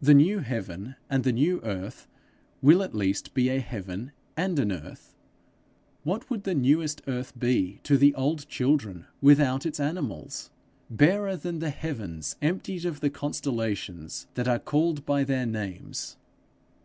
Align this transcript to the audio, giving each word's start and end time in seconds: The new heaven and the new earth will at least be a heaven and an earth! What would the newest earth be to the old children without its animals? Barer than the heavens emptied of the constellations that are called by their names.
The 0.00 0.14
new 0.14 0.38
heaven 0.38 0.94
and 1.10 1.24
the 1.24 1.32
new 1.32 1.60
earth 1.64 2.06
will 2.62 2.80
at 2.80 2.94
least 2.94 3.34
be 3.34 3.48
a 3.48 3.58
heaven 3.58 4.12
and 4.36 4.56
an 4.60 4.70
earth! 4.70 5.16
What 6.04 6.30
would 6.30 6.44
the 6.44 6.54
newest 6.54 7.02
earth 7.08 7.36
be 7.36 7.80
to 7.82 7.98
the 7.98 8.14
old 8.14 8.48
children 8.48 9.04
without 9.20 9.66
its 9.66 9.80
animals? 9.80 10.50
Barer 10.88 11.34
than 11.36 11.58
the 11.58 11.70
heavens 11.70 12.36
emptied 12.40 12.84
of 12.84 13.00
the 13.00 13.10
constellations 13.10 14.28
that 14.34 14.46
are 14.46 14.60
called 14.60 15.04
by 15.04 15.24
their 15.24 15.44
names. 15.44 16.16